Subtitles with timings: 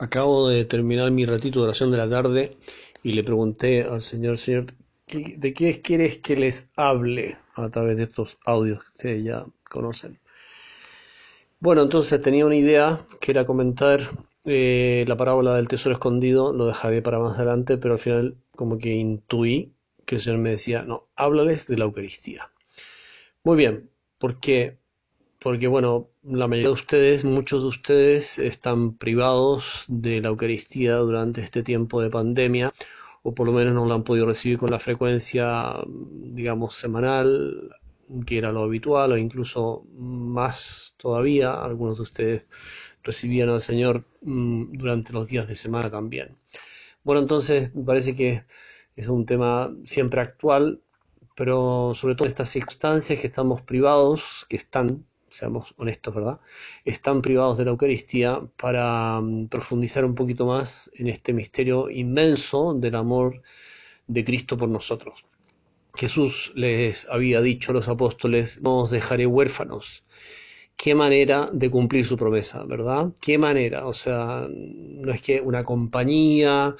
[0.00, 2.52] Acabo de terminar mi ratito de oración de la tarde
[3.02, 4.66] y le pregunté al Señor, Señor,
[5.08, 10.20] ¿de qué quieres que les hable a través de estos audios que ustedes ya conocen?
[11.58, 13.98] Bueno, entonces tenía una idea que era comentar
[14.44, 18.78] eh, la parábola del tesoro escondido, lo dejaré para más adelante, pero al final como
[18.78, 19.74] que intuí
[20.06, 22.52] que el Señor me decía, no, háblales de la Eucaristía.
[23.42, 24.77] Muy bien, porque
[25.38, 31.42] porque bueno, la mayoría de ustedes, muchos de ustedes están privados de la Eucaristía durante
[31.42, 32.74] este tiempo de pandemia,
[33.22, 37.70] o por lo menos no la han podido recibir con la frecuencia, digamos, semanal,
[38.26, 42.42] que era lo habitual, o incluso más todavía, algunos de ustedes
[43.02, 46.36] recibían al Señor mm, durante los días de semana también.
[47.04, 48.44] Bueno, entonces me parece que
[48.96, 50.80] es un tema siempre actual,
[51.36, 56.40] pero sobre todo en estas circunstancias que estamos privados, que están seamos honestos, ¿verdad?
[56.84, 62.74] Están privados de la Eucaristía para mm, profundizar un poquito más en este misterio inmenso
[62.74, 63.42] del amor
[64.06, 65.24] de Cristo por nosotros.
[65.94, 70.04] Jesús les había dicho a los apóstoles, no os dejaré huérfanos,
[70.78, 73.12] qué manera de cumplir su promesa, ¿verdad?
[73.20, 76.76] Qué manera, o sea, no es que una compañía,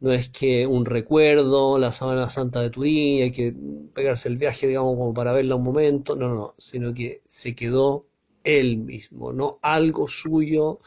[0.00, 3.52] no es que un recuerdo, la Sábana Santa de tu día, hay que
[3.92, 7.54] pegarse el viaje, digamos, como para verla un momento, no, no, no, sino que se
[7.56, 8.06] quedó
[8.44, 10.78] él mismo, no algo suyo,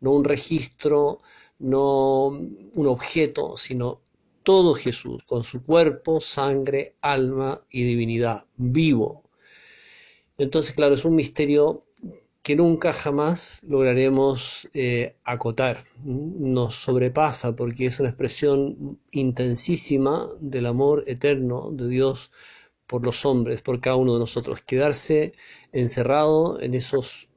[0.00, 1.20] no un registro,
[1.58, 4.00] no un objeto, sino
[4.42, 9.24] todo Jesús, con su cuerpo, sangre, alma y divinidad, vivo.
[10.38, 11.85] Entonces, claro, es un misterio
[12.46, 15.82] que nunca jamás lograremos eh, acotar.
[16.04, 22.30] Nos sobrepasa porque es una expresión intensísima del amor eterno de Dios
[22.86, 24.60] por los hombres, por cada uno de nosotros.
[24.60, 25.32] Quedarse
[25.72, 27.28] encerrado en esos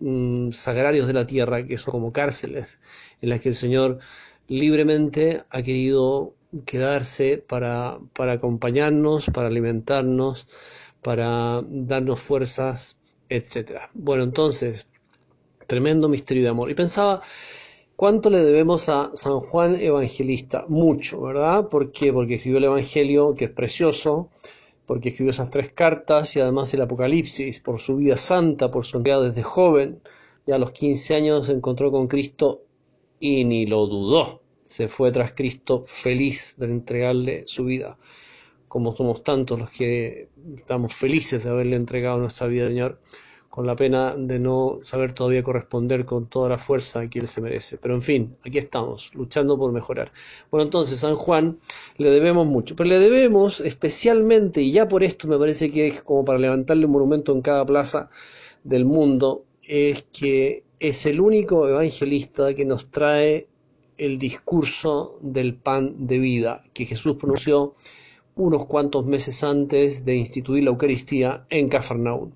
[0.00, 2.80] mm, sagrarios de la tierra, que son como cárceles,
[3.20, 4.00] en las que el Señor
[4.48, 6.34] libremente ha querido
[6.66, 10.48] quedarse para, para acompañarnos, para alimentarnos,
[11.02, 12.96] para darnos fuerzas
[13.30, 13.88] etcétera.
[13.94, 14.88] Bueno, entonces,
[15.66, 16.70] tremendo misterio de amor.
[16.70, 17.22] Y pensaba,
[17.96, 20.66] ¿cuánto le debemos a San Juan Evangelista?
[20.68, 21.68] Mucho, ¿verdad?
[21.68, 22.12] ¿Por qué?
[22.12, 24.28] Porque escribió el Evangelio, que es precioso,
[24.84, 28.98] porque escribió esas tres cartas y además el Apocalipsis, por su vida santa, por su
[28.98, 30.02] entrega desde joven.
[30.46, 32.62] Ya a los 15 años se encontró con Cristo
[33.20, 34.42] y ni lo dudó.
[34.64, 37.96] Se fue tras Cristo feliz de entregarle su vida
[38.70, 43.00] como somos tantos los que estamos felices de haberle entregado nuestra vida Señor,
[43.48, 47.42] con la pena de no saber todavía corresponder con toda la fuerza que Él se
[47.42, 47.78] merece.
[47.78, 50.12] Pero en fin, aquí estamos, luchando por mejorar.
[50.52, 51.58] Bueno, entonces San Juan
[51.96, 56.02] le debemos mucho, pero le debemos especialmente, y ya por esto me parece que es
[56.02, 58.08] como para levantarle un monumento en cada plaza
[58.62, 63.48] del mundo, es que es el único evangelista que nos trae
[63.98, 67.74] el discurso del pan de vida que Jesús pronunció
[68.40, 72.34] unos cuantos meses antes de instituir la Eucaristía en Cafarnaún.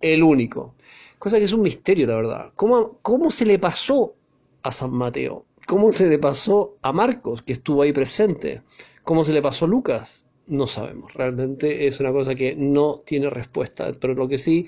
[0.00, 0.74] El único.
[1.18, 2.52] Cosa que es un misterio, la verdad.
[2.54, 4.14] ¿Cómo, ¿Cómo se le pasó
[4.62, 5.46] a San Mateo?
[5.66, 8.62] ¿Cómo se le pasó a Marcos, que estuvo ahí presente?
[9.04, 10.24] ¿Cómo se le pasó a Lucas?
[10.46, 11.14] No sabemos.
[11.14, 13.90] Realmente es una cosa que no tiene respuesta.
[13.98, 14.66] Pero lo que sí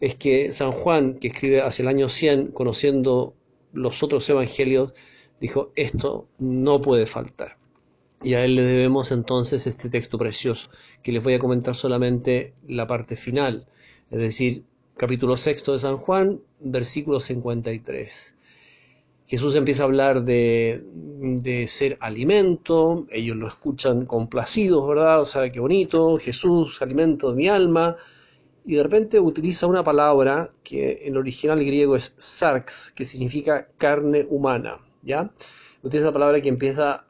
[0.00, 3.34] es que San Juan, que escribe hacia el año 100, conociendo
[3.72, 4.94] los otros evangelios,
[5.38, 7.58] dijo, esto no puede faltar.
[8.24, 10.70] Y a él le debemos entonces este texto precioso,
[11.02, 13.66] que les voy a comentar solamente la parte final,
[14.10, 14.64] es decir,
[14.96, 18.34] capítulo sexto de San Juan, versículo 53.
[19.26, 25.20] Jesús empieza a hablar de, de, ser alimento, ellos lo escuchan complacidos, ¿verdad?
[25.20, 27.96] O sea, qué bonito, Jesús, alimento de mi alma,
[28.64, 33.68] y de repente utiliza una palabra que en el original griego es sarx, que significa
[33.76, 35.30] carne humana, ¿ya?
[35.82, 37.04] Utiliza la palabra que empieza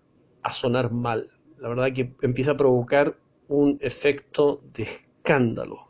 [0.44, 1.30] a sonar mal.
[1.58, 3.16] La verdad que empieza a provocar
[3.48, 5.88] un efecto de escándalo.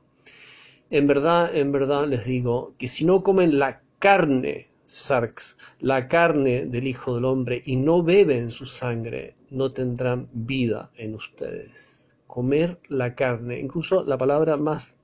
[0.90, 6.66] En verdad, en verdad les digo que si no comen la carne, Sarx, la carne
[6.66, 12.16] del Hijo del Hombre y no beben su sangre, no tendrán vida en ustedes.
[12.28, 14.96] Comer la carne, incluso la palabra más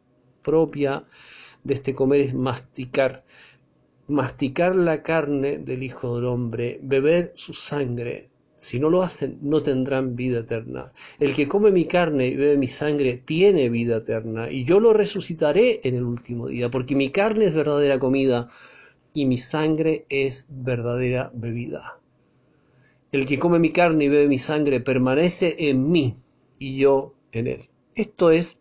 [0.42, 1.04] propia
[1.64, 3.24] de este comer es masticar.
[4.06, 8.30] Masticar la carne del Hijo del Hombre, beber su sangre,
[8.60, 10.92] si no lo hacen, no tendrán vida eterna.
[11.18, 14.92] El que come mi carne y bebe mi sangre tiene vida eterna, y yo lo
[14.92, 18.50] resucitaré en el último día, porque mi carne es verdadera comida
[19.14, 22.00] y mi sangre es verdadera bebida.
[23.12, 26.16] El que come mi carne y bebe mi sangre permanece en mí
[26.58, 27.70] y yo en él.
[27.94, 28.58] Esto es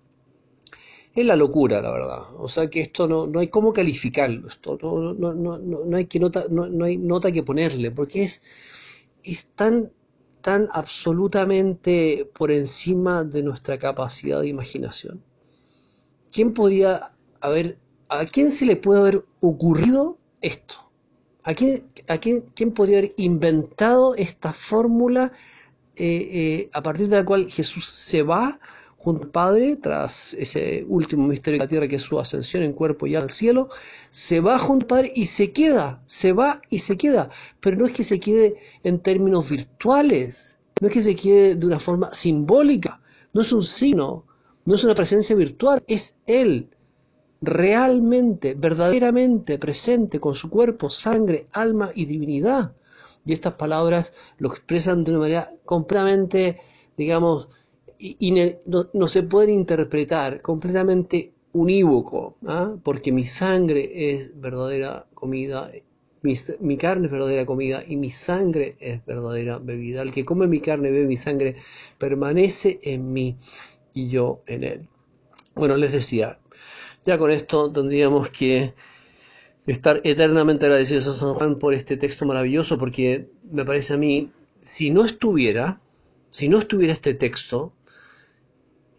[1.13, 2.21] es la locura, la verdad.
[2.37, 6.19] O sea que esto no, no hay cómo calificarlo, esto no, no, no, hay que
[6.19, 8.41] nota, no, no hay nota que ponerle, porque es,
[9.23, 9.91] es tan,
[10.41, 15.23] tan absolutamente por encima de nuestra capacidad de imaginación.
[16.31, 17.11] ¿Quién podría
[17.41, 17.77] haber,
[18.07, 20.75] a quién se le puede haber ocurrido esto?
[21.43, 25.31] ¿A quién, a quién, quién podría haber inventado esta fórmula
[25.95, 28.59] eh, eh, a partir de la cual Jesús se va
[28.99, 32.73] junto al Padre, tras ese último misterio de la tierra que es su ascensión en
[32.73, 33.69] cuerpo y al cielo,
[34.09, 37.29] se va junto al Padre y se queda, se va y se queda.
[37.61, 41.65] Pero no es que se quede en términos virtuales, no es que se quede de
[41.65, 43.01] una forma simbólica,
[43.33, 44.25] no es un signo,
[44.65, 46.69] no es una presencia virtual, es Él
[47.41, 52.73] realmente, verdaderamente presente con su cuerpo, sangre, alma y divinidad.
[53.25, 56.57] Y estas palabras lo expresan de una manera completamente,
[56.97, 57.47] digamos,
[57.99, 58.31] y,
[58.65, 62.75] no, se pueden interpretar completamente unívoco, ¿ah?
[62.81, 65.69] porque mi sangre es verdadera comida,
[66.21, 70.01] mi, carne es verdadera comida y mi sangre es verdadera bebida.
[70.01, 71.55] El que come mi carne bebe mi sangre
[71.97, 73.37] permanece en mí
[73.93, 74.87] y yo en él.
[75.55, 76.39] Bueno, les decía,
[77.03, 78.73] ya con esto tendríamos que
[79.65, 84.31] estar eternamente agradecidos a San Juan por este texto maravilloso, porque me parece a mí,
[84.61, 85.81] si no estuviera,
[86.31, 87.73] si no estuviera este texto,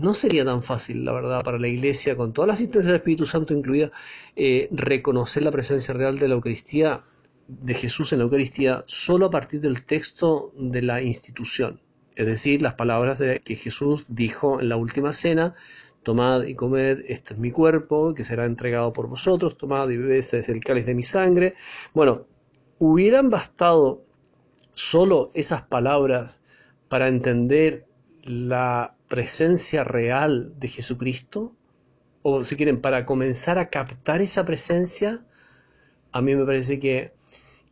[0.01, 3.27] no sería tan fácil, la verdad, para la Iglesia, con toda la asistencia del Espíritu
[3.27, 3.91] Santo incluida,
[4.35, 7.05] eh, reconocer la presencia real de la Eucaristía,
[7.47, 11.81] de Jesús en la Eucaristía, solo a partir del texto de la institución.
[12.17, 15.55] Es decir, las palabras de, que Jesús dijo en la última cena,
[16.03, 20.17] tomad y comed, este es mi cuerpo, que será entregado por vosotros, tomad y bebed,
[20.17, 21.55] este es el cáliz de mi sangre.
[21.93, 22.27] Bueno,
[22.79, 24.05] hubieran bastado
[24.73, 26.41] solo esas palabras
[26.89, 27.87] para entender
[28.23, 31.53] la presencia real de Jesucristo,
[32.23, 35.27] o si quieren, para comenzar a captar esa presencia,
[36.13, 37.13] a mí me parece que,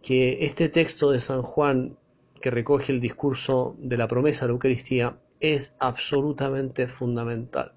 [0.03, 1.97] que este texto de San Juan
[2.43, 7.73] que recoge el discurso de la promesa de la Eucaristía es absolutamente fundamental.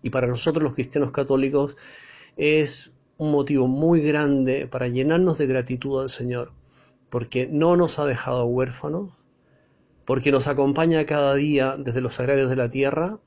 [0.00, 1.76] Y para nosotros los cristianos católicos
[2.36, 6.52] es un motivo muy grande para llenarnos de gratitud al Señor,
[7.10, 9.10] porque no nos ha dejado huérfanos,
[10.08, 13.18] porque nos acompaña cada día desde los sagrarios de la tierra,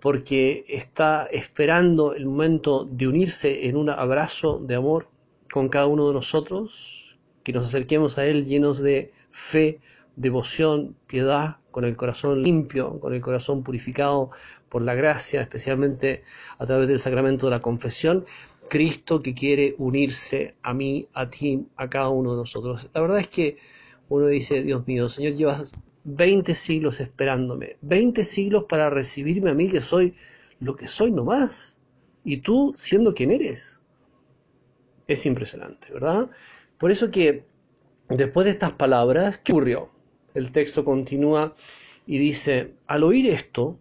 [0.00, 5.08] porque está esperando el momento de unirse en un abrazo de amor
[5.48, 9.78] con cada uno de nosotros, que nos acerquemos a Él llenos de fe,
[10.16, 14.30] devoción, piedad, con el corazón limpio, con el corazón purificado
[14.68, 16.24] por la gracia, especialmente
[16.58, 18.24] a través del sacramento de la confesión,
[18.68, 22.90] Cristo que quiere unirse a mí, a ti, a cada uno de nosotros.
[22.92, 23.56] La verdad es que
[24.08, 25.72] uno dice, Dios mío, Señor, llevas
[26.04, 30.14] 20 siglos esperándome, 20 siglos para recibirme a mí que soy
[30.60, 31.78] lo que soy nomás,
[32.24, 33.80] y tú siendo quien eres.
[35.06, 36.30] Es impresionante, ¿verdad?
[36.78, 37.44] Por eso que
[38.08, 39.90] después de estas palabras, ¿qué ocurrió?
[40.34, 41.54] El texto continúa
[42.06, 43.78] y dice, al oír esto,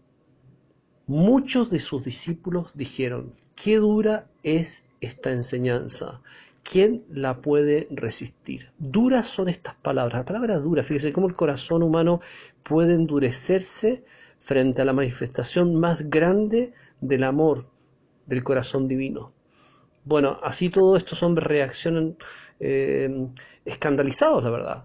[1.08, 6.22] muchos de sus discípulos dijeron, qué dura es esta enseñanza,
[6.70, 8.74] ¿Quién la puede resistir?
[8.78, 12.20] Duras son estas palabras, la palabra dura, fíjese cómo el corazón humano
[12.64, 14.04] puede endurecerse
[14.40, 17.68] frente a la manifestación más grande del amor
[18.26, 19.32] del corazón divino.
[20.08, 22.16] Bueno, así todos estos hombres reaccionan
[22.62, 23.28] eh,
[23.66, 24.84] escandalizados, la verdad.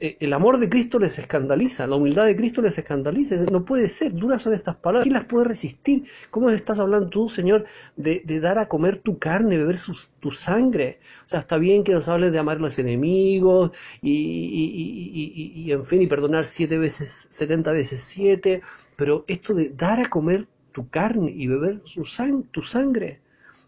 [0.00, 3.36] Eh, el amor de Cristo les escandaliza, la humildad de Cristo les escandaliza.
[3.52, 5.02] No puede ser, duras son estas palabras.
[5.02, 6.04] ¿Quién las puede resistir?
[6.30, 9.76] ¿Cómo estás hablando tú, Señor, de, dar a comer tu carne, beber
[10.20, 11.00] tu sangre?
[11.18, 16.00] O sea, está bien que nos hables de amar a los enemigos y, en fin,
[16.00, 18.62] y perdonar siete veces, setenta veces siete,
[18.96, 23.20] pero esto de dar a comer tu carne y beber tu sangre.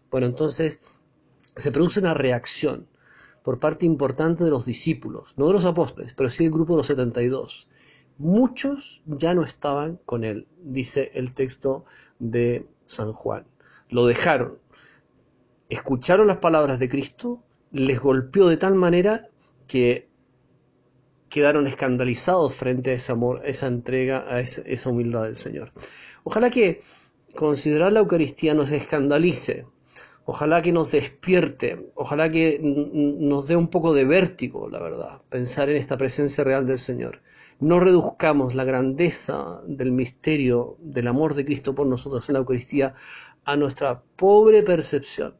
[0.09, 0.81] Bueno, entonces
[1.55, 2.87] se produce una reacción
[3.43, 6.77] por parte importante de los discípulos, no de los apóstoles, pero sí del grupo de
[6.77, 7.69] los 72.
[8.17, 11.85] Muchos ya no estaban con él, dice el texto
[12.17, 13.45] de San Juan.
[13.89, 14.57] Lo dejaron,
[15.69, 19.29] escucharon las palabras de Cristo, les golpeó de tal manera
[19.67, 20.07] que
[21.29, 25.71] quedaron escandalizados frente a ese amor, esa entrega, a esa humildad del Señor.
[26.23, 26.79] Ojalá que
[27.35, 29.65] considerar la Eucaristía nos escandalice,
[30.27, 35.69] Ojalá que nos despierte, ojalá que nos dé un poco de vértigo, la verdad, pensar
[35.69, 37.21] en esta presencia real del Señor.
[37.59, 42.95] No reduzcamos la grandeza del misterio del amor de Cristo por nosotros en la Eucaristía
[43.45, 45.35] a nuestra pobre percepción.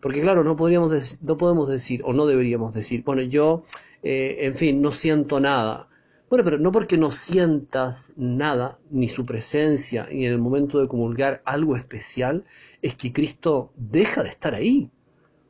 [0.00, 3.64] Porque claro, no, podríamos no podemos decir, o no deberíamos decir, bueno, yo,
[4.04, 5.88] eh, en fin, no siento nada.
[6.32, 10.88] Bueno, pero no porque no sientas nada, ni su presencia, ni en el momento de
[10.88, 12.44] comulgar algo especial,
[12.80, 14.90] es que Cristo deja de estar ahí.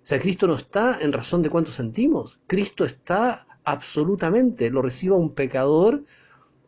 [0.02, 2.40] O sea, Cristo no está en razón de cuánto sentimos.
[2.48, 4.70] Cristo está absolutamente.
[4.70, 6.02] Lo reciba un pecador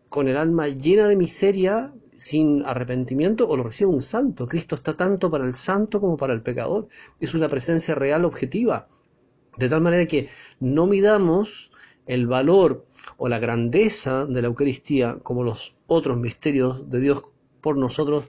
[0.08, 4.46] con el alma llena de miseria, sin arrepentimiento, o lo reciba un santo.
[4.46, 6.86] Cristo está tanto para el santo como para el pecador.
[7.18, 8.86] Es una presencia real objetiva.
[9.58, 10.28] De tal manera que
[10.60, 11.72] no midamos
[12.06, 17.24] el valor o la grandeza de la Eucaristía como los otros misterios de Dios
[17.60, 18.24] por nosotros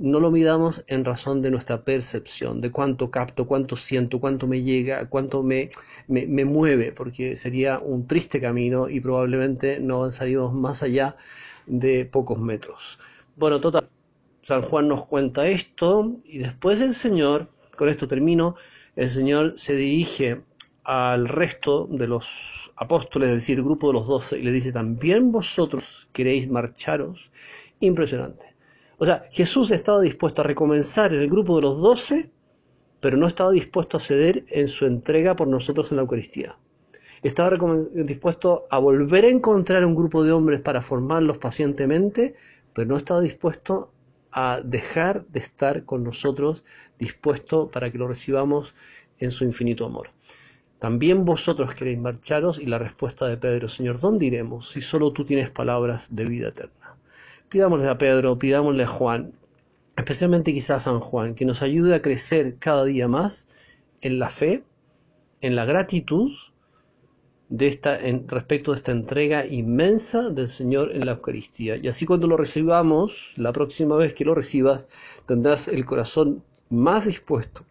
[0.00, 4.62] no lo midamos en razón de nuestra percepción, de cuánto capto, cuánto siento, cuánto me
[4.62, 5.68] llega, cuánto me,
[6.08, 11.16] me, mueve, porque sería un triste camino y probablemente no avanzaríamos más allá
[11.66, 12.98] de pocos metros.
[13.36, 13.86] Bueno, total,
[14.40, 18.56] San Juan nos cuenta esto y después el Señor, con esto termino,
[18.96, 20.40] el Señor se dirige
[20.84, 24.72] al resto de los apóstoles, es decir, el grupo de los doce, y le dice,
[24.72, 27.30] también vosotros queréis marcharos.
[27.80, 28.54] Impresionante.
[28.98, 32.30] O sea, Jesús estaba dispuesto a recomenzar en el grupo de los doce,
[33.00, 36.58] pero no estaba dispuesto a ceder en su entrega por nosotros en la Eucaristía.
[37.22, 37.56] Estaba
[37.94, 42.34] dispuesto a volver a encontrar un grupo de hombres para formarlos pacientemente,
[42.72, 43.92] pero no estaba dispuesto
[44.32, 46.64] a dejar de estar con nosotros,
[46.98, 48.74] dispuesto para que lo recibamos
[49.18, 50.10] en su infinito amor.
[50.80, 55.26] También vosotros queréis marcharos y la respuesta de Pedro, Señor, ¿dónde iremos si solo tú
[55.26, 56.96] tienes palabras de vida eterna?
[57.50, 59.34] Pidámosle a Pedro, pidámosle a Juan,
[59.94, 63.46] especialmente quizás a San Juan, que nos ayude a crecer cada día más
[64.00, 64.64] en la fe,
[65.42, 66.32] en la gratitud
[67.50, 71.76] de esta, en, respecto de esta entrega inmensa del Señor en la Eucaristía.
[71.76, 74.86] Y así cuando lo recibamos, la próxima vez que lo recibas,
[75.26, 77.66] tendrás el corazón más dispuesto,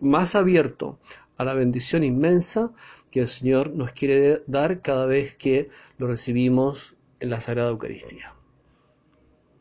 [0.00, 0.98] más abierto
[1.40, 2.70] a la bendición inmensa
[3.10, 8.34] que el Señor nos quiere dar cada vez que lo recibimos en la Sagrada Eucaristía.